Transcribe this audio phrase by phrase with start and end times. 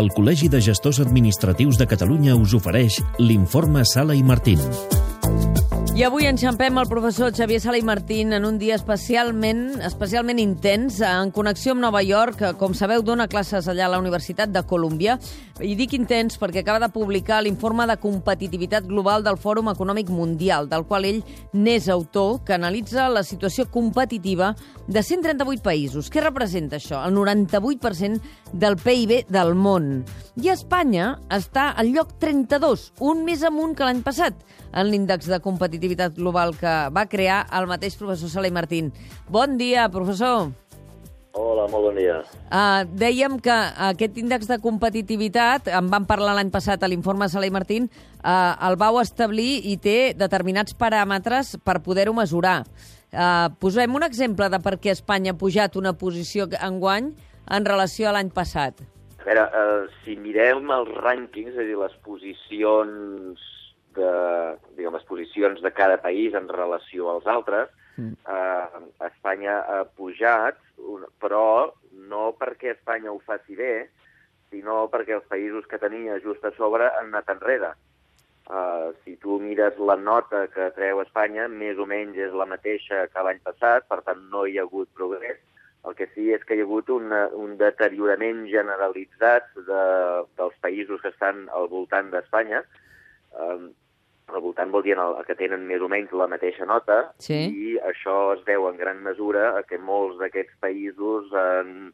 [0.00, 4.64] El Col·legi de Gestors Administratius de Catalunya us ofereix l'informe Sala i Martín.
[6.00, 11.02] I avui enxampem el professor Xavier Sala i Martín en un dia especialment especialment intens
[11.04, 12.40] en connexió amb Nova York.
[12.56, 15.18] Com sabeu, dona classes allà a la Universitat de Colúmbia.
[15.60, 20.70] I dic intens perquè acaba de publicar l'informe de competitivitat global del Fòrum Econòmic Mundial,
[20.70, 21.20] del qual ell
[21.52, 24.54] n'és autor, que analitza la situació competitiva
[24.88, 26.08] de 138 països.
[26.08, 27.02] Què representa això?
[27.04, 30.06] El 98% del PIB del món.
[30.40, 34.40] I Espanya està al lloc 32, un més amunt que l'any passat,
[34.72, 38.92] en l'índex de competitivitat global que va crear el mateix professor Sala i Martín.
[39.28, 40.50] Bon dia, professor.
[41.32, 42.16] Hola, molt bon dia.
[42.50, 43.54] Uh, dèiem que
[43.86, 47.86] aquest índex de competitivitat, en vam parlar l'any passat a l'informe Sala i Martín,
[48.18, 52.64] uh, el vau establir i té determinats paràmetres per poder-ho mesurar.
[53.10, 57.12] Uh, posem un exemple de per què Espanya ha pujat una posició enguany
[57.50, 58.82] en relació a l'any passat.
[59.20, 63.48] A veure, eh, si mirem els rànquings, és a dir, les posicions
[63.96, 64.10] de,
[64.76, 67.68] diguem, les posicions de cada país en relació als altres,
[68.00, 68.16] Mm.
[68.32, 70.56] eh, Espanya ha pujat,
[71.20, 71.72] però
[72.08, 73.90] no perquè Espanya ho faci bé,
[74.50, 77.74] sinó perquè els països que tenia just a sobre han anat enrere.
[78.50, 83.04] Uh, si tu mires la nota que treu Espanya, més o menys és la mateixa
[83.12, 85.38] que l'any passat, per tant no hi ha hagut progrés.
[85.86, 89.84] El que sí és que hi ha hagut una, un deteriorament generalitzat de,
[90.40, 92.64] dels països que estan al voltant d'Espanya.
[93.38, 93.70] Um,
[94.30, 97.34] al voltant vol dir en el, que tenen més o menys la mateixa nota, Sí.
[97.50, 101.92] i això es deu en gran mesura a que molts d'aquests països han,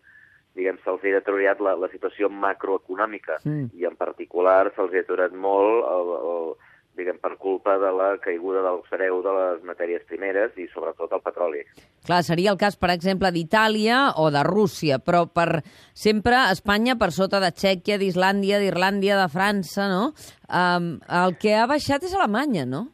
[0.56, 3.70] diguem, se'ls ha deteriorat la, la situació macroeconòmica Mm.
[3.74, 6.54] i en particular se'ls ha aturat molt el, el,
[6.96, 11.22] diguem, per culpa de la caiguda del sereu de les matèries primeres i sobretot el
[11.24, 11.62] petroli.
[12.06, 17.10] Clar, seria el cas, per exemple, d'Itàlia o de Rússia, però per sempre Espanya per
[17.14, 20.12] sota de Txèquia, d'Islàndia, d'Irlàndia, de França, no?
[20.46, 22.86] Um, el que ha baixat és Alemanya, no?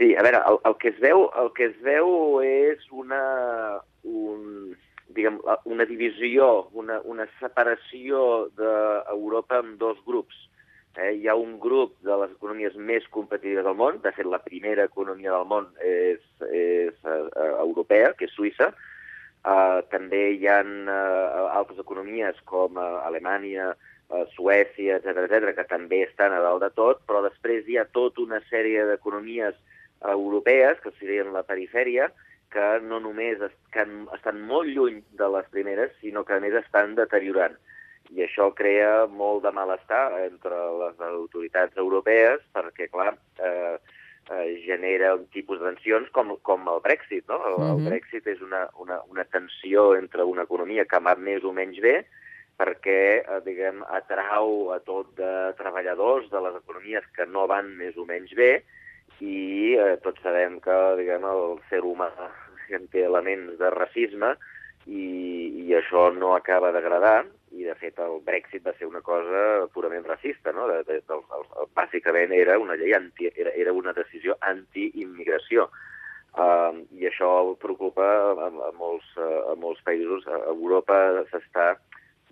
[0.00, 3.20] Sí, a veure, el, el, que es veu, el que es veu és una,
[4.08, 4.72] un,
[5.12, 5.36] diguem,
[5.68, 10.46] una divisió, una, una separació d'Europa en dos grups.
[10.98, 14.42] Eh, hi ha un grup de les economies més competitives del món, de fet la
[14.42, 17.28] primera economia del món és, és uh,
[17.62, 18.72] europea, que és Suïssa,
[19.40, 25.64] Uh, també hi ha uh, altres economies com uh, Alemanya, uh, Suècia, etc etc que
[25.70, 30.10] també estan a dalt de tot, però després hi ha tota una sèrie d'economies uh,
[30.12, 32.10] europees, que serien la perifèria,
[32.52, 33.86] que no només es, que
[34.18, 37.56] estan molt lluny de les primeres, sinó que a més estan deteriorant.
[38.16, 43.76] I això crea molt de malestar entre les autoritats europees, perquè, clar, eh,
[44.30, 47.26] eh, genera un tipus de tensions com, com el Brexit.
[47.28, 47.38] No?
[47.46, 47.86] El, el Mhm.
[47.88, 52.04] Brexit és una, una, una tensió entre una economia que va més o menys bé,
[52.58, 57.96] perquè, eh, diguem, atrau a tot de treballadors de les economies que no van més
[57.96, 58.64] o menys bé,
[59.20, 62.10] i eh, tots sabem que, diguem, el ser humà
[62.66, 64.34] diguem, té elements de racisme,
[64.86, 65.04] i,
[65.66, 70.06] i això no acaba d'agradar, i de fet el Brexit va ser una cosa purament
[70.06, 70.68] racista, no?
[70.70, 75.66] De, de, de, de, bàsicament era una llei anti, era, era una decisió anti-immigració.
[76.30, 80.26] Uh, I això preocupa a, a, molts, a molts països.
[80.30, 81.00] A Europa
[81.32, 81.72] s'està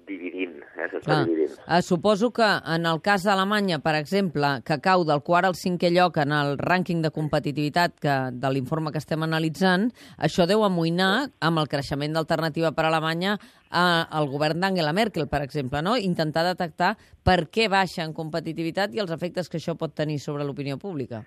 [0.08, 0.88] dividint, eh?
[0.88, 1.18] s'està Clar.
[1.28, 1.54] dividint.
[1.60, 5.92] Uh, suposo que en el cas d'Alemanya, per exemple, que cau del quart al cinquè
[5.94, 9.88] lloc en el rànquing de competitivitat que, de l'informe que estem analitzant,
[10.18, 15.28] això deu amoïnar amb el creixement d'alternativa per a Alemanya eh, al govern d'Angela Merkel,
[15.28, 15.96] per exemple, no?
[15.96, 20.46] intentar detectar per què baixa en competitivitat i els efectes que això pot tenir sobre
[20.48, 21.24] l'opinió pública.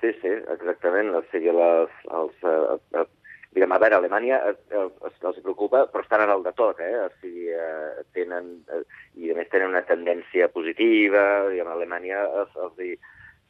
[0.00, 1.14] Sí, sí, exactament.
[1.16, 3.06] O sigui, les, els, eh, eh,
[3.56, 6.80] diguem, a veure, Alemanya eh, eh, els, els preocupa, però estan a dalt de tot,
[6.84, 6.92] eh?
[7.00, 8.82] O sigui, eh, tenen, eh,
[9.22, 12.82] i a més tenen una tendència positiva, diguem, a Alemanya els, els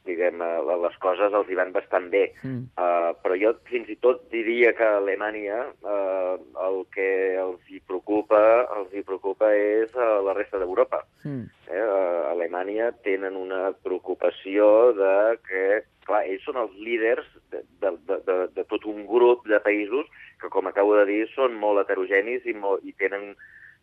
[0.07, 2.23] diguem, eh, les coses els hi van bastant bé.
[2.43, 2.63] Mm.
[2.79, 6.37] Uh, però jo fins i tot diria que a Alemanya uh,
[6.67, 7.09] el que
[7.41, 8.39] els hi preocupa,
[8.77, 11.03] els hi preocupa és uh, la resta d'Europa.
[11.23, 11.45] Mm.
[11.67, 15.13] Eh, a Alemanya tenen una preocupació de
[15.47, 15.63] que,
[16.07, 20.07] clar, ells són els líders de, de, de, de, tot un grup de països
[20.39, 23.33] que, com acabo de dir, són molt heterogenis i, molt, i tenen,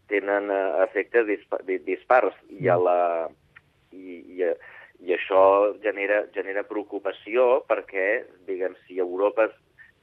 [0.09, 2.37] tenen uh, efectes dispa, di- dispars.
[2.49, 2.99] I, a la,
[3.93, 4.49] i, i,
[5.03, 9.49] i això genera, genera preocupació perquè, diguem, si Europa,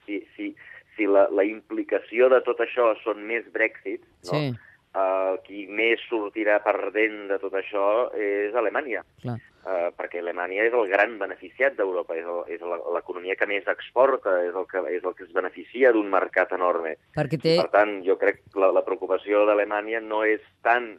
[0.05, 0.51] si, si,
[0.97, 4.35] si la, la implicació de tot això són més Brexit, no?
[4.35, 4.51] Sí,
[4.91, 9.37] Uh, qui més sortirà perdent de tot això és Alemanya, clar.
[9.63, 12.17] uh, perquè Alemanya és el gran beneficiat d'Europa,
[12.51, 16.51] és l'economia que més exporta, és el que, és el que es beneficia d'un mercat
[16.59, 16.97] enorme.
[17.15, 17.53] Perquè té...
[17.61, 20.91] Per tant, jo crec que la, la preocupació d'Alemanya no és tant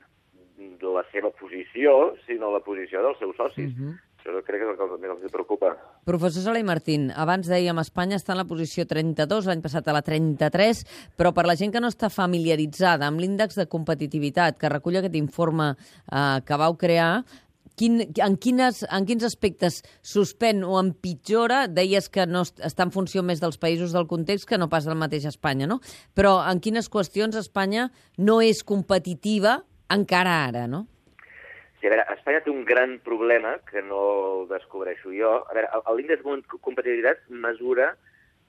[0.82, 3.70] la seva posició, sinó la posició dels seus socis.
[3.72, 3.90] Uh Mhm.
[3.90, 3.98] -huh.
[4.22, 5.76] Això crec que és el que més els preocupa.
[6.04, 9.92] Professor Sala i Martín, abans dèiem Espanya està en la posició 32, l'any passat a
[9.92, 10.84] la 33,
[11.18, 15.16] però per la gent que no està familiaritzada amb l'índex de competitivitat que recull aquest
[15.16, 15.74] informe
[16.12, 17.24] eh, que vau crear,
[17.74, 21.66] quin, en, quines, en quins aspectes suspèn o empitjora?
[21.66, 24.84] Deies que no est- està en funció més dels països del context que no pas
[24.84, 25.80] del mateix Espanya, no?
[26.14, 30.86] Però en quines qüestions Espanya no és competitiva encara ara, no?
[31.80, 34.00] Sí, a veure, Espanya té un gran problema, que no
[34.42, 35.32] el descobreixo jo.
[35.50, 37.88] A veure, el- l'índex de competitivitat mesura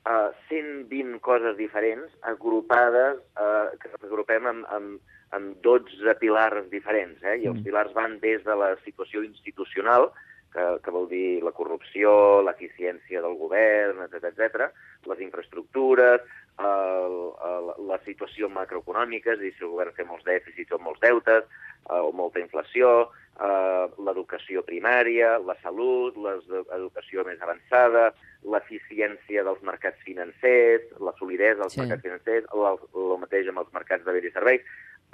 [0.06, 5.00] uh, 120 coses diferents agrupades, uh, que agrupem amb, amb,
[5.34, 7.24] amb 12 pilars diferents.
[7.24, 7.40] Eh?
[7.42, 10.12] I els pilars van des de la situació institucional,
[10.54, 14.68] que, que vol dir la corrupció, l'eficiència del govern, etc etc,
[15.10, 16.22] les infraestructures,
[16.60, 17.16] el,
[17.50, 21.02] el, la situació macroeconòmica, és a dir, si el govern té molts dèficits o molts
[21.02, 21.44] deutes,
[21.90, 23.10] eh, o molta inflació,
[23.40, 28.14] eh, l'educació primària, la salut, l'educació més avançada,
[28.44, 31.82] l'eficiència dels mercats financers, la solidesa dels Sí.
[31.82, 34.62] mercats financers, el, el mateix amb els mercats de béns i serveis,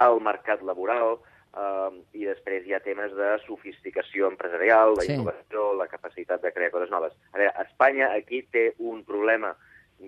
[0.00, 1.18] el mercat laboral,
[1.56, 5.14] eh, i després hi ha temes de sofisticació empresarial, la Sí.
[5.14, 7.12] innovació, la capacitat de crear coses noves.
[7.32, 9.56] A veure, Espanya aquí té un problema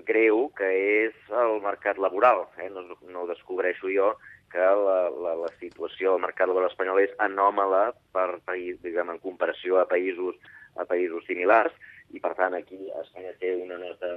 [0.09, 0.69] greu que
[1.06, 2.47] és el mercat laboral.
[2.59, 2.69] Eh?
[2.73, 4.12] No, no ho descobreixo jo,
[4.53, 9.21] que la, la, la situació del mercat laboral espanyol és anòmala per país, diguem, en
[9.25, 10.37] comparació a països,
[10.77, 11.75] a països similars,
[12.12, 14.11] i per tant aquí Espanya té una nota,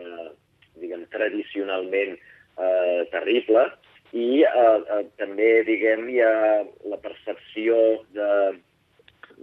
[0.82, 3.66] diguem, tradicionalment eh, terrible,
[4.16, 7.78] i eh, eh, també, diguem, hi ha la percepció
[8.16, 8.30] de,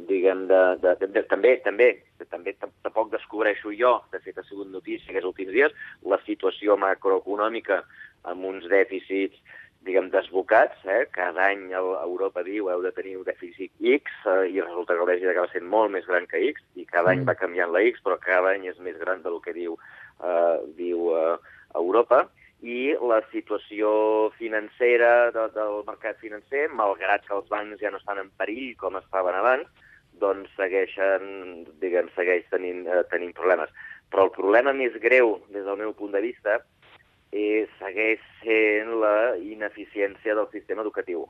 [0.09, 1.89] diguem, de, de, de, de, també, també,
[2.31, 5.73] també tam- tampoc descobreixo jo, de fet ha sigut notícia aquests últims dies,
[6.05, 7.83] la situació macroeconòmica
[8.25, 9.39] amb uns dèficits
[9.83, 11.09] diguem, desbocats, eh?
[11.11, 15.09] cada any Europa diu heu de tenir un dèficit X eh, i resulta que el
[15.11, 17.27] dèficit acaba sent molt més gran que X i cada any Mm.
[17.27, 19.75] va canviant la X, però cada any és més gran del que diu,
[20.23, 21.35] eh, diu eh,
[21.75, 22.29] Europa
[22.63, 28.19] i la situació financera de, del mercat financer, malgrat que els bancs ja no estan
[28.23, 29.67] en perill com estaven abans,
[30.23, 33.73] doncs segueixen, diguem, segueix tenint, eh, tenint problemes.
[34.13, 36.61] Però el problema més greu, des del meu punt de vista,
[37.33, 41.27] eh, segueix sent la ineficiència del sistema educatiu.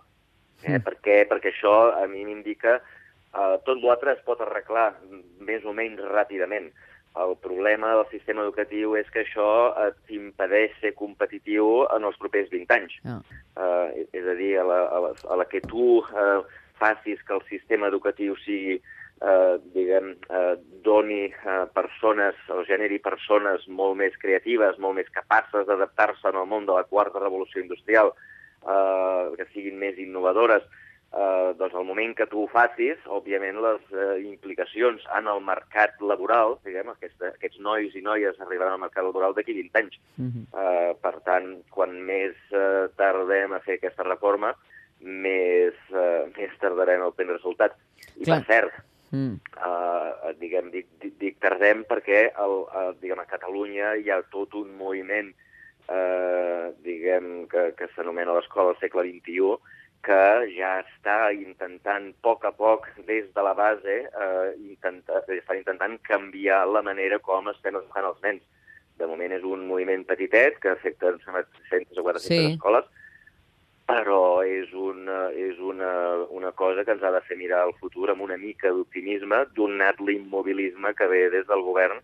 [0.63, 0.77] Eh?
[0.77, 0.83] Mm.
[0.87, 1.19] Per què?
[1.31, 4.93] Perquè això a mi m'indica eh, tot l'altre es pot arreglar
[5.41, 6.71] més o menys ràpidament.
[7.23, 9.49] El problema del sistema educatiu és que això
[9.85, 12.95] et impedeix ser competitiu en els propers 20 anys.
[13.05, 13.19] No.
[13.53, 16.41] Uh, és a dir, a la, a la, a la que tu uh,
[16.83, 18.81] facis que el sistema educatiu sigui,
[19.23, 25.67] uh, diguem, uh, doni uh, persones, o generi persones molt més creatives, molt més capaces
[25.69, 28.15] d'adaptar-se en el món de la quarta revolució industrial,
[28.67, 30.67] uh, que siguin més innovadores,
[31.13, 36.03] uh, doncs al moment que tu ho facis, òbviament les uh, implicacions en el mercat
[36.03, 40.03] laboral, diguem, aquesta, aquests nois i noies arribaran al mercat laboral d'aquí 20 anys.
[40.19, 40.51] Mhm.
[40.51, 44.55] Uh, per tant, quan més uh, tardem a fer aquesta reforma,
[45.03, 47.77] més, uh, més tardarem a obtenir resultats.
[48.17, 48.41] I Clar.
[48.43, 48.81] per cert,
[49.13, 49.35] Mm.
[49.61, 54.55] uh, diguem, dic, dic, dic tardem perquè el, uh, diguem, a Catalunya hi ha tot
[54.55, 55.29] un moviment
[55.93, 59.59] uh, diguem, que, que s'anomena l'Escola del segle XXI,
[60.03, 60.21] que
[60.57, 65.95] ja està intentant a poc a poc, des de la base, eh, intenta, està intentant
[66.03, 68.43] canviar la manera com estem educant els nens.
[68.99, 72.53] De moment és un moviment petitet, que afecta em sembla, 300 o 400 Sí.
[72.57, 72.85] escoles,
[73.93, 75.93] però és una, és una,
[76.33, 80.01] una cosa que ens ha de fer mirar al futur amb una mica d'optimisme, donat
[80.01, 82.01] l'immobilisme que ve des del govern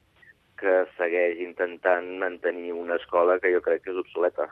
[0.60, 4.48] que segueix intentant mantenir una escola que jo crec que és obsoleta.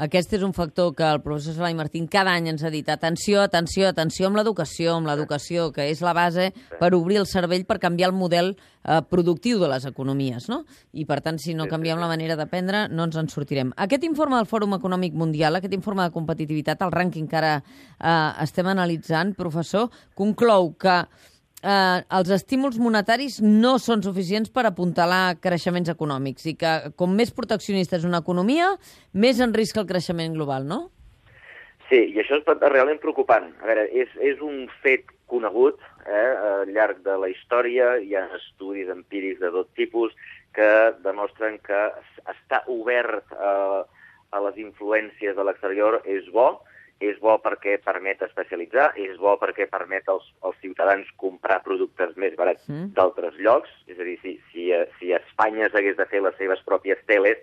[0.00, 3.42] Aquest és un factor que el professor Salai Martín cada any ens ha dit atenció,
[3.44, 6.46] atenció, atenció amb l'educació, amb l'educació, que és la base
[6.80, 10.62] per obrir el cervell per canviar el model eh, productiu de les economies, no?
[10.96, 13.74] I, per tant, si no canviem la manera d'aprendre, no ens en sortirem.
[13.76, 18.30] Aquest informe del Fòrum Econòmic Mundial, aquest informe de competitivitat, el rànquing que ara eh,
[18.46, 21.02] estem analitzant, professor, conclou que
[21.62, 27.34] eh, els estímuls monetaris no són suficients per apuntalar creixements econòmics i que com més
[27.36, 28.72] proteccionista és una economia,
[29.12, 30.88] més en risc el creixement global, no?
[31.90, 33.48] Sí, i això és realment preocupant.
[33.62, 38.28] A veure, és, és un fet conegut eh, al llarg de la història, hi ha
[38.38, 40.14] estudis empírics de tot tipus
[40.54, 40.68] que
[41.02, 41.80] demostren que
[42.30, 43.84] estar obert a,
[44.30, 46.60] a les influències de l'exterior és bo,
[47.00, 52.36] és bo perquè permet especialitzar, és bo perquè permet als, als ciutadans comprar productes més
[52.36, 52.92] barats Mm.
[52.94, 56.60] d'altres llocs, és a dir, si, si, eh, si Espanya s'hagués de fer les seves
[56.66, 57.38] pròpies teles,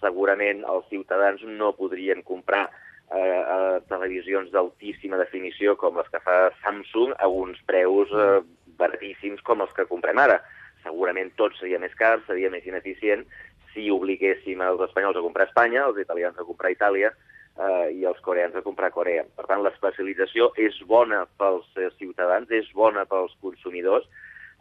[0.00, 2.70] segurament els ciutadans no podrien comprar
[3.12, 8.40] a televisions d'altíssima definició com les que fa Samsung a uns preus eh,
[8.80, 10.38] baratíssims com els que comprem ara.
[10.82, 13.26] Segurament tot seria més car, seria més ineficient
[13.74, 17.12] si obliguéssim els espanyols a comprar a Espanya, els italians a comprar a Itàlia
[17.58, 19.24] eh, i els coreans a comprar a Corea.
[19.36, 24.06] Per tant, l'especialització és bona pels eh, ciutadans, és bona pels consumidors,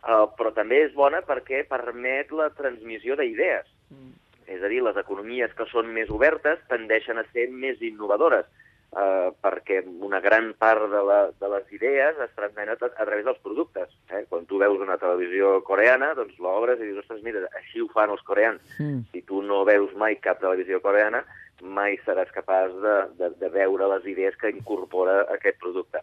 [0.03, 3.69] eh, però també és bona perquè permet la transmissió d'idees.
[3.91, 4.17] Mm.
[4.51, 8.49] És a dir, les economies que són més obertes tendeixen a ser més innovadores,
[8.91, 13.23] eh, perquè una gran part de, la, de les idees es transmeten a, a través
[13.27, 13.93] dels productes.
[14.11, 14.25] Eh?
[14.29, 18.11] Quan tu veus una televisió coreana, doncs l'obres i dius, ostres, mira, així ho fan
[18.11, 18.59] els coreans.
[18.79, 19.05] Mm.
[19.13, 21.23] Si tu no veus mai cap televisió coreana,
[21.61, 26.01] mai seràs capaç de, de, de veure les idees que incorpora aquest producte.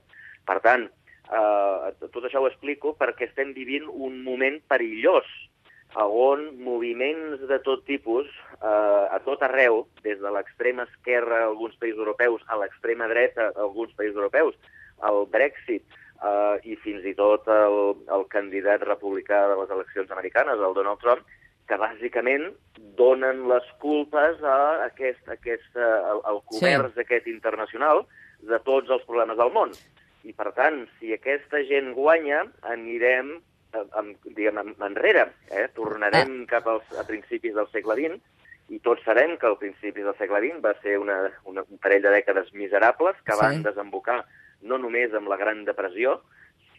[0.48, 0.88] Per tant,
[1.28, 5.28] eh, tot això ho explico perquè estem vivint un moment perillós
[5.98, 8.26] on moviments de tot tipus,
[8.62, 13.48] eh, a tot arreu, des de l'extrema esquerra a alguns països europeus a l'extrema dreta
[13.48, 14.54] a alguns països europeus,
[15.02, 15.82] el Brexit
[16.22, 21.00] eh, i fins i tot el, el candidat republicà de les eleccions americanes, el Donald
[21.00, 21.24] Trump,
[21.68, 22.48] que bàsicament
[22.98, 27.04] donen les culpes a aquest, aquest, al, al comerç sí.
[27.04, 28.06] aquest internacional
[28.48, 29.75] de tots els problemes del món.
[30.25, 33.37] I, per tant, si aquesta gent guanya, anirem
[33.72, 35.28] amb, diguem, enrere.
[35.50, 35.68] Eh?
[35.76, 36.48] Tornarem ah.
[36.50, 38.18] cap als, a principis del segle XX
[38.68, 41.16] i tots sabem que al principis del segle XX va ser una,
[41.48, 43.40] una, un parell de dècades miserables que sí.
[43.40, 44.18] van desembocar
[44.68, 46.18] no només amb la Gran Depressió,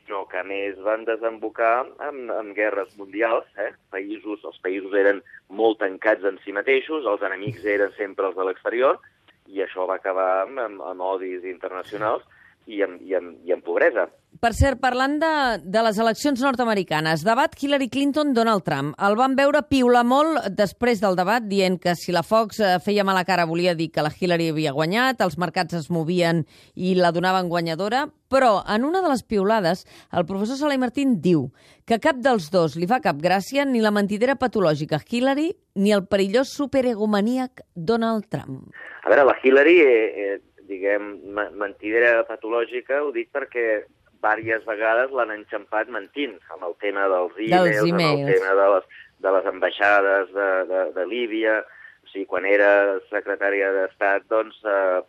[0.10, 3.46] sinó que a més van desembocar amb, amb guerres mundials.
[3.62, 3.70] Eh?
[3.94, 8.48] Països, els països eren molt tancats en si mateixos, els enemics eren sempre els de
[8.48, 8.98] l'exterior,
[9.46, 12.26] i això va acabar amb, amb, amb odis internacionals
[12.66, 14.08] i amb, i amb, i amb pobresa.
[14.40, 15.30] Per cert, parlant de,
[15.68, 18.94] de les eleccions nord-americanes, debat Hillary Clinton-Donald Trump.
[19.04, 23.04] El van veure piular molt després del debat, dient que si la Fox eh, feia
[23.04, 26.46] mala cara volia dir que la Hillary havia guanyat, els mercats es movien
[26.80, 29.84] i la donaven guanyadora, però en una de les piulades
[30.16, 31.50] el professor Salai Martín diu
[31.84, 36.08] que cap dels dos li fa cap gràcia ni la mentidera patològica Hillary ni el
[36.08, 38.70] perillós superegomaníac Donald Trump.
[39.04, 40.36] A veure, la Hillary eh, eh
[40.70, 41.16] diguem,
[41.58, 43.82] mentidera patològica, ho dic perquè
[44.20, 48.90] diverses vegades l'han enxampat mentint, amb el tema dels e-mails, amb el tema de les,
[49.24, 51.60] de les ambaixades de, de, de Líbia,
[52.04, 55.00] o sigui, quan era secretària d'Estat, doncs eh,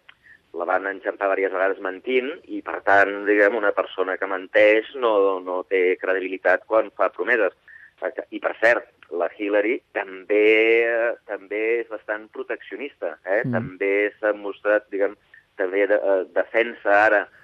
[0.58, 5.12] la van enxampar diverses vegades mentint i, per tant, diguem, una persona que menteix no,
[5.42, 7.54] no té credibilitat quan fa promeses.
[8.00, 10.46] I, per cert, la Hillary també,
[10.86, 13.42] eh, també és bastant proteccionista, eh?
[13.44, 13.52] Mm.
[13.58, 15.18] també s'ha mostrat, diguem,
[15.60, 17.39] també de, eh, defensa ara eh,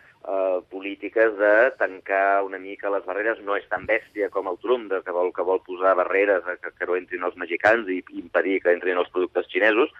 [0.71, 3.41] polítiques de tancar una mica les barreres.
[3.47, 6.89] No és tan bèstia com el Trump, que vol, que vol posar barreres que, que
[6.89, 9.93] no entrin els mexicans i impedir que entrin els productes xinesos,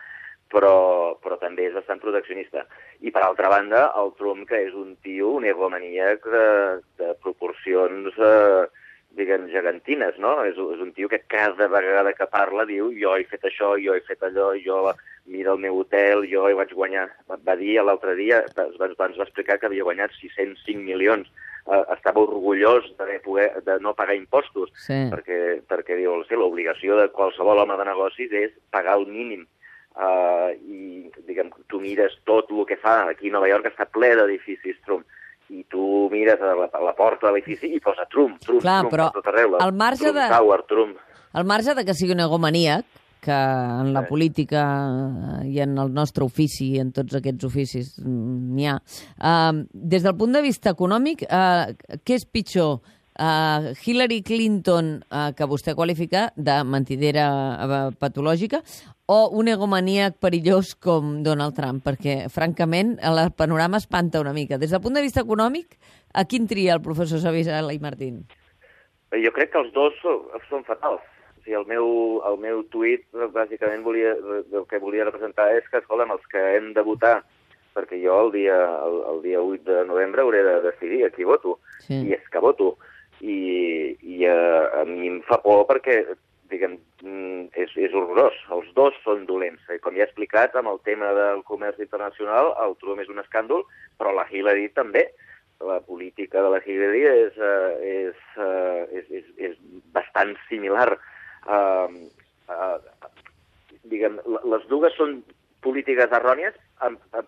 [0.53, 2.67] però, però també és bastant proteccionista.
[3.01, 6.49] I, per altra banda, el Trump, que és un tio, un egomaníac de,
[7.03, 8.19] de proporcions...
[8.19, 8.67] Eh,
[9.17, 10.37] diguem, gegantines, no?
[10.47, 13.97] És, és un tio que cada vegada que parla diu jo he fet això, jo
[13.97, 14.93] he fet allò, jo
[15.27, 17.09] mira el meu hotel, jo hi vaig guanyar...
[17.27, 21.33] Va dir l'altre dia, ens va, ens va explicar que havia guanyat 605 milions.
[21.67, 25.01] Uh, estava orgullós de, poder, de no pagar impostos, sí.
[25.11, 29.43] perquè, perquè diu, sí, l'obligació de qualsevol home de negocis és pagar el mínim.
[29.97, 33.01] Uh, I, diguem, tu mires tot el que fa.
[33.11, 35.09] Aquí a Nova York està ple d'edificis Trump
[35.51, 38.81] i tu mires a la, a la porta de l'edifici i posa Trump, Trump, Clar,
[38.83, 39.57] Trump, però tot arreu.
[39.63, 40.29] Al marge Trump de...
[40.33, 41.03] Tower, Trump.
[41.37, 42.87] Al marge de que sigui un egomaníac,
[43.27, 43.33] que
[43.83, 44.63] en la política
[45.45, 48.77] i en el nostre ofici, en tots aquests oficis, n'hi ha.
[49.19, 52.79] Uh, des del punt de vista econòmic, uh, què és pitjor?
[53.19, 58.61] Uh, Hillary Clinton, uh, que vostè qualifica de mentidera uh, patològica,
[59.09, 61.81] o un egomaníac perillós com Donald Trump?
[61.87, 64.59] Perquè, francament, el panorama espanta una mica.
[64.61, 65.79] Des del punt de vista econòmic,
[66.13, 68.27] a quin tria el professor Savisala i Martín?
[69.17, 71.01] Jo crec que els dos són, fatals.
[71.39, 71.89] O sigui, el meu,
[72.27, 76.75] el meu tuit, bàsicament, volia, el que volia representar és que, escolta'm, els que hem
[76.77, 77.21] de votar,
[77.77, 81.25] perquè jo el dia, el, el dia 8 de novembre hauré de decidir a qui
[81.29, 81.57] voto,
[81.87, 82.03] sí.
[82.03, 82.75] i és que voto.
[83.21, 84.39] I, i a,
[84.81, 86.03] a mi em fa por perquè
[86.51, 88.37] diguem, mm, és, és horrorós.
[88.55, 89.63] Els dos són dolents.
[89.71, 93.23] Eh, com ja he explicat, amb el tema del comerç internacional, el Trump és un
[93.23, 93.65] escàndol,
[93.99, 95.09] però la Hillary també.
[95.65, 98.25] La política de la Hillary és, uh, és,
[98.93, 99.55] és, és, és
[99.95, 100.91] bastant similar.
[101.47, 101.89] Uh,
[102.53, 102.77] uh,
[103.89, 104.19] diguem,
[104.53, 105.23] les dues són
[105.65, 106.59] polítiques errònies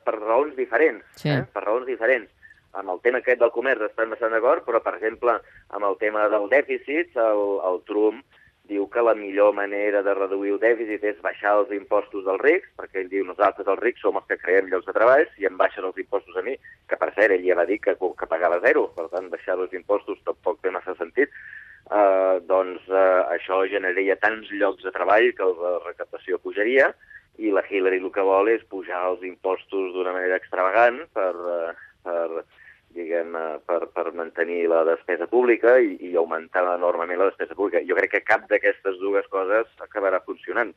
[0.04, 1.07] per raons diferents.
[1.16, 1.33] Sí.
[1.33, 1.40] Eh?
[1.54, 2.28] Per raons diferents
[2.73, 5.39] amb el tema aquest del comerç estem bastant d'acord, però, per exemple,
[5.75, 8.25] amb el tema del dèficit, el, el Trump
[8.69, 12.69] diu que la millor manera de reduir el dèficit és baixar els impostos dels rics,
[12.77, 15.57] perquè ell diu nosaltres els rics som els que creem llocs de treball, si em
[15.57, 16.59] baixen els impostos a mi,
[16.89, 19.73] que per cert ell ja va dir que, que pagava zero, per tant baixar els
[19.73, 21.33] impostos tampoc té massa sentit,
[21.89, 26.93] eh, doncs eh, això generaria tants llocs de treball que la recaptació pujaria,
[27.39, 31.69] i la Hillary el que vol és pujar els impostos d'una manera extravagant per, eh,
[32.09, 32.45] per
[32.97, 33.35] diguem,
[33.69, 37.85] per, per mantenir la despesa pública i, i augmentar enormement la despesa pública.
[37.87, 40.73] Jo crec que cap d'aquestes dues coses acabarà funcionant.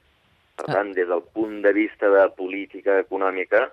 [0.59, 0.73] Per ah.
[0.73, 3.69] tant, des del punt de vista de política econòmica,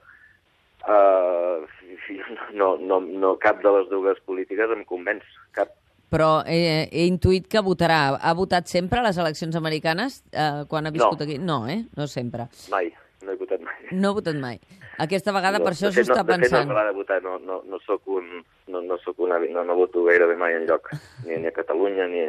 [0.87, 1.67] eh,
[2.61, 5.75] no, no, no cap de les dues polítiques em convenç, cap.
[6.09, 8.17] Però he, he intuït que votarà.
[8.17, 11.27] Ha votat sempre a les eleccions americanes eh, quan ha viscut no.
[11.27, 11.37] aquí?
[11.43, 11.83] No, eh?
[11.99, 12.49] No sempre.
[12.73, 12.89] Mai,
[13.27, 13.91] no he votat mai.
[13.93, 14.63] No ha votat mai.
[14.99, 16.69] Aquesta vegada no, per això s'ho està no, pensant.
[16.69, 18.43] No votar, no, no, no sóc un...
[18.69, 20.91] No, no, soc una, no, no voto gairebé mai en lloc,
[21.25, 22.25] ni, ni a Catalunya ni,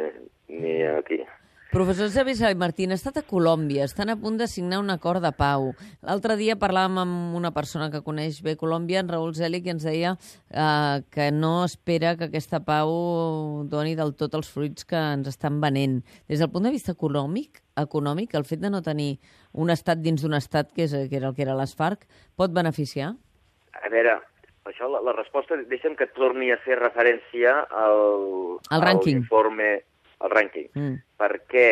[0.54, 1.18] ni aquí.
[1.70, 5.22] Professor Xavier Salai Martín, ha estat a Colòmbia, estan a punt de signar un acord
[5.22, 5.68] de pau.
[6.02, 9.86] L'altre dia parlàvem amb una persona que coneix bé Colòmbia, en Raül Zelig, i ens
[9.86, 12.90] deia eh, que no espera que aquesta pau
[13.70, 16.00] doni del tot els fruits que ens estan venent.
[16.26, 19.20] Des del punt de vista econòmic, econòmic el fet de no tenir
[19.54, 22.02] un estat dins d'un estat, que, és, que era el que era les FARC,
[22.34, 23.12] pot beneficiar?
[23.78, 24.16] A veure,
[24.66, 29.22] això, la, la resposta, deixa'm que torni a fer referència al, al rànquing.
[29.22, 29.70] informe,
[30.20, 30.96] al rànquing, Mm.
[31.20, 31.68] perquè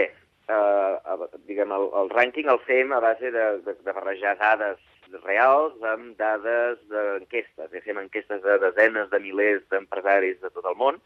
[0.48, 4.78] eh, diguem, el, el rànquing el fem a base de, de, de barrejar dades
[5.24, 7.72] reals amb dades d'enquestes.
[7.72, 11.00] Eh, fem enquestes de desenes de milers d'empresaris de tot el món,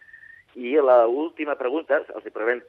[0.55, 2.61] i la última pregunta, els fem,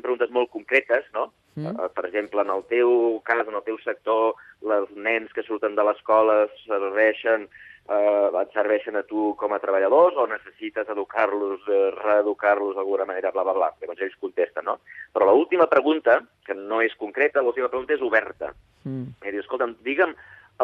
[0.00, 1.28] preguntes molt concretes, no?
[1.56, 1.74] Mm.
[1.74, 5.76] Uh, per exemple, en el teu cas, en el teu sector, els nens que surten
[5.76, 7.44] de l'escola serveixen,
[7.88, 13.32] uh, et serveixen a tu com a treballadors o necessites educar-los, uh, reeducar-los d'alguna manera,
[13.34, 13.72] bla, bla, bla.
[13.80, 14.78] Llavors ells contesten, no?
[15.12, 18.52] Però l'última pregunta, que no és concreta, l'última pregunta és oberta.
[18.84, 19.14] Mm.
[19.26, 20.14] I diu, escolta'm, digue'm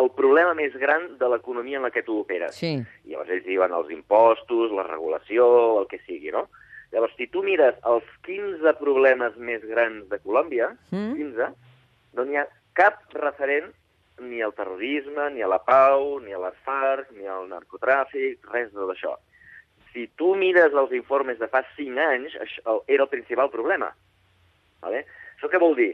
[0.00, 2.56] el problema més gran de l'economia en la que tu operes.
[2.56, 2.74] Sí.
[3.04, 5.44] I llavors ells diuen els impostos, la regulació,
[5.82, 6.46] el que sigui, no?
[6.92, 11.14] Llavors, si tu mires els 15 problemes més grans de Colòmbia, Mm.
[11.16, 11.52] 15,
[12.16, 13.72] no n'hi ha cap referent
[14.20, 18.72] ni al terrorisme, ni a la pau, ni a les FARC, ni al narcotràfic, res
[18.72, 19.16] de d'això.
[19.92, 23.90] Si tu mires els informes de fa 5 anys, això era el principal problema.
[24.82, 25.04] Vale?
[25.36, 25.92] Això què vol dir?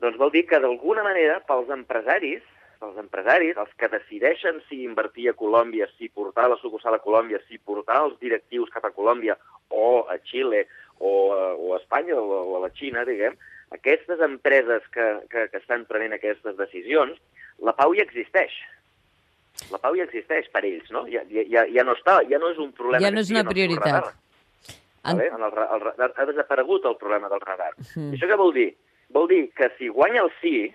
[0.00, 2.44] Doncs vol dir que d'alguna manera pels empresaris,
[2.80, 7.42] pels empresaris, els que decideixen si invertir a Colòmbia, si portar la sucursal a Colòmbia,
[7.48, 9.36] si portar els directius cap a Colòmbia
[9.68, 10.66] o a Xile
[10.98, 13.36] o a, o a Espanya o a la Xina, diguem,
[13.76, 17.20] aquestes empreses que, que, que estan prenent aquestes decisions,
[17.66, 18.52] la pau ja existeix.
[19.70, 21.04] La pau ja existeix per ells, no?
[21.10, 23.02] Ja, ja, ja no està, ja no és un problema.
[23.04, 23.86] Ja no és una en el prioritat.
[23.86, 24.14] radar.
[25.02, 25.26] Vale?
[25.28, 27.74] En el, el, radar ha desaparegut el problema del radar.
[27.94, 28.12] Mm.
[28.12, 28.70] I això què vol dir?
[29.12, 30.70] Vol dir que si guanya el sí,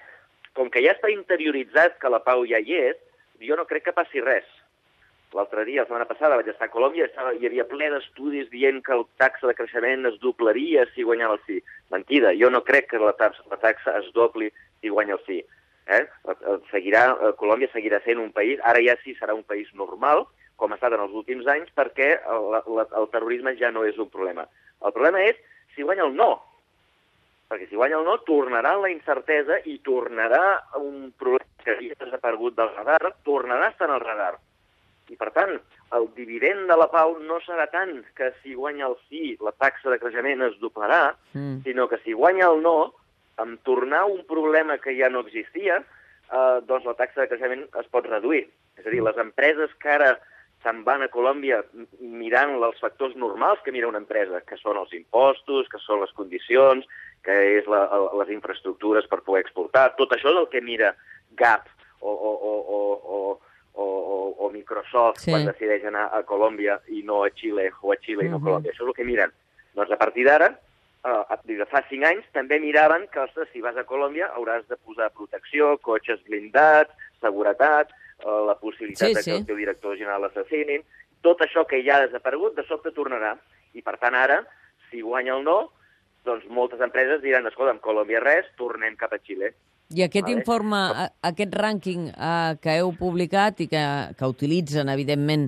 [0.56, 3.02] com que ja està interioritzat que la pau ja hi és,
[3.42, 4.48] jo no crec que passi res.
[5.36, 8.80] L'altre dia, la setmana passada, vaig estar a Colòmbia, estava, hi havia ple d'estudis dient
[8.86, 11.58] que el taxa de creixement es doblaria si guanyava el sí.
[11.92, 14.48] Mentida, jo no crec que la taxa, la taxa es dobli
[14.80, 15.42] si guanya el sí.
[15.88, 16.02] Eh?
[16.72, 20.72] Seguirà, eh, Colòmbia seguirà sent un país, ara ja sí serà un país normal, com
[20.72, 24.10] ha estat en els últims anys, perquè el, la, el terrorisme ja no és un
[24.10, 24.48] problema.
[24.82, 25.38] El problema és
[25.76, 26.32] si guanya el no,
[27.50, 32.56] perquè si guanya el no, tornarà la incertesa i tornarà un problema que havia desaparegut
[32.58, 34.36] del radar, tornarà a estar en el radar.
[35.10, 35.52] I, per tant,
[35.94, 39.92] el dividend de la pau no serà tant que si guanya el sí la taxa
[39.94, 41.62] de creixement es doblarà, Mm.
[41.64, 42.94] sinó que si guanya el no,
[43.42, 45.82] amb tornar un problema que ja no existia,
[46.32, 48.46] eh, doncs la taxa de creixement es pot reduir.
[48.78, 50.16] És a dir, les empreses que ara
[50.66, 51.62] se'n van a Colòmbia
[52.00, 56.14] mirant els factors normals que mira una empresa, que són els impostos, que són les
[56.18, 56.88] condicions,
[57.26, 57.86] que és la,
[58.22, 60.96] les infraestructures per poder exportar, tot això és el que mira
[61.38, 61.68] Gap
[62.00, 62.80] o, o, o, o,
[63.16, 63.20] o,
[63.74, 65.32] o, o, o Microsoft Sí.
[65.32, 68.46] quan decideix anar a Colòmbia i no a Xile, o a Xile i no a.
[68.46, 68.72] Colòmbia.
[68.72, 69.34] Això és el que miren.
[69.76, 70.54] Doncs a partir d'ara,
[71.06, 74.66] eh, des de fa cinc anys, també miraven que, ostres, si vas a Colòmbia hauràs
[74.70, 76.92] de posar protecció, cotxes blindats,
[77.22, 79.38] seguretat, eh, la possibilitat Sí, de que sí.
[79.38, 80.84] el teu director general l'assassinin.
[81.22, 83.36] Tot això que ja ha desaparegut, de sobte tornarà.
[83.74, 84.44] I, per tant, ara,
[84.90, 85.72] si guanya el no,
[86.26, 89.54] doncs moltes empreses diran, escolta, en Colòmbia res, tornem cap a Xile.
[89.94, 90.40] I aquest Vale.
[90.40, 90.78] informe,
[91.22, 93.82] aquest rànquing eh, que heu publicat i que,
[94.18, 95.44] que utilitzen, evidentment,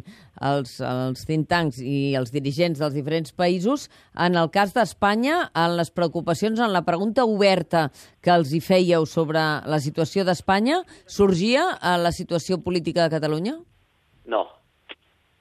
[0.46, 5.74] els, els think tanks i els dirigents dels diferents països, en el cas d'Espanya, en
[5.80, 7.88] les preocupacions, en la pregunta oberta
[8.22, 13.58] que els hi fèieu sobre la situació d'Espanya, sorgia a la situació política de Catalunya?
[14.30, 14.44] No,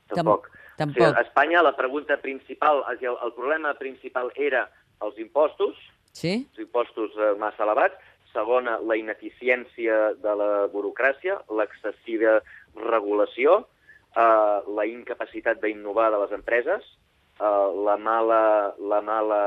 [0.09, 0.49] Tam- tampoc.
[0.79, 0.97] tampoc.
[0.97, 4.71] O sigui, a Espanya la pregunta principal, el, el problema principal era
[5.05, 5.77] els impostos,
[6.17, 6.47] Sí?
[6.49, 8.01] els impostos eh, massa elevats.
[8.37, 12.39] Segona, la ineficiència de la burocràcia, l'excessiva
[12.77, 13.63] regulació,
[14.13, 16.89] eh, la incapacitat d'innovar de les empreses,
[17.41, 18.43] eh, la mala,
[18.93, 19.43] la mala,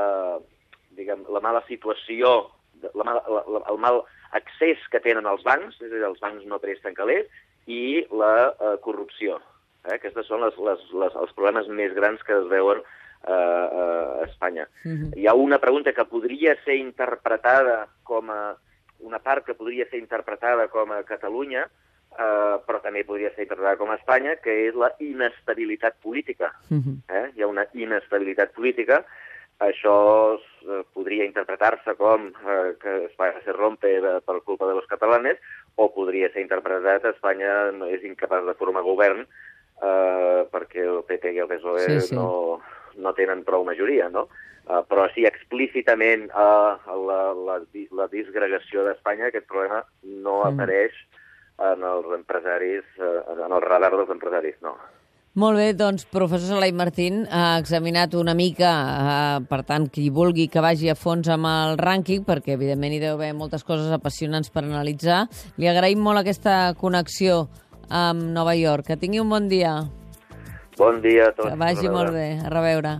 [0.98, 2.50] diguem, la mala situació,
[2.82, 4.02] la mala, la, la, el mal
[4.36, 7.28] accés que tenen els bancs, és a dir, els bancs no presten calés,
[7.70, 9.38] i la eh, corrupció.
[9.84, 9.96] Eh?
[9.96, 14.66] Aquestes són les, les, les, els problemes més grans que es veuen eh, a Espanya.
[14.84, 15.12] Mhm.
[15.16, 18.56] Hi ha una pregunta que podria ser interpretada com a
[19.06, 23.78] una part que podria ser interpretada com a Catalunya, eh, però també podria ser interpretada
[23.80, 26.52] com a Espanya, que és la inestabilitat política.
[26.68, 27.02] Mhm.
[27.08, 27.26] Eh?
[27.36, 29.04] Hi ha una inestabilitat política.
[29.60, 34.86] Això eh, podria interpretar-se com eh, que Espanya se rompe eh, per culpa de los
[34.86, 35.36] catalanes,
[35.76, 41.34] o podria ser interpretat Espanya no és incapaç de formar govern eh, perquè el PP
[41.36, 42.14] i el PSOE Sí, sí.
[42.16, 42.60] no,
[42.96, 44.28] no tenen prou majoria, no?
[44.70, 47.58] Uh, però sí, explícitament uh, la, la,
[47.96, 50.54] la disgregació d'Espanya, aquest problema no Mm.
[50.54, 50.92] apareix
[51.58, 54.76] en els empresaris, uh, en el radar dels empresaris, no.
[55.38, 60.48] Molt bé, doncs, professor Salai Martín ha examinat una mica, eh, per tant, qui vulgui
[60.50, 64.50] que vagi a fons amb el rànquing, perquè evidentment hi deu haver moltes coses apassionants
[64.50, 65.28] per analitzar.
[65.56, 67.46] Li agraïm molt aquesta connexió
[67.88, 68.86] amb Nova York.
[68.90, 69.76] Que tingui un bon dia.
[70.80, 71.50] Bon dia a tots.
[71.50, 72.28] Que vagi molt bé.
[72.40, 72.94] A reveure.